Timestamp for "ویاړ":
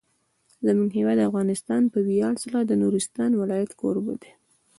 2.07-2.33